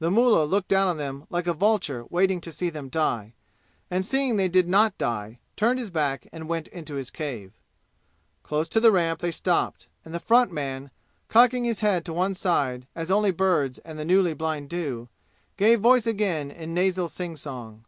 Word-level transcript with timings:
The 0.00 0.10
mullah 0.10 0.42
looked 0.44 0.66
down 0.66 0.88
on 0.88 0.96
them 0.96 1.28
like 1.30 1.46
a 1.46 1.54
vulture 1.54 2.04
waiting 2.10 2.40
to 2.40 2.50
see 2.50 2.68
them 2.68 2.88
die, 2.88 3.34
and 3.88 4.04
seeing 4.04 4.34
they 4.34 4.48
did 4.48 4.66
not 4.66 4.98
die, 4.98 5.38
turned 5.54 5.78
his 5.78 5.88
back 5.90 6.26
and 6.32 6.48
went 6.48 6.66
into 6.66 6.96
his 6.96 7.10
cave. 7.12 7.52
Close 8.42 8.68
to 8.70 8.80
the 8.80 8.90
ramp 8.90 9.20
they 9.20 9.30
stopped, 9.30 9.86
and 10.04 10.12
the 10.12 10.18
front 10.18 10.50
man, 10.50 10.90
cocking 11.28 11.62
his 11.62 11.78
head 11.78 12.04
to 12.06 12.12
one 12.12 12.34
side 12.34 12.88
as 12.96 13.08
only 13.08 13.30
birds 13.30 13.78
and 13.84 14.00
the 14.00 14.04
newly 14.04 14.34
blind 14.34 14.68
do, 14.68 15.08
gave 15.56 15.78
voice 15.78 16.08
again 16.08 16.50
in 16.50 16.74
nasal 16.74 17.06
singsong. 17.06 17.84